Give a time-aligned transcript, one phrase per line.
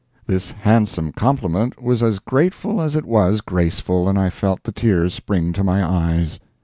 [0.25, 5.13] This handsome compliment was as grateful as it was graceful, and I felt the tears
[5.13, 6.39] spring to my eyes.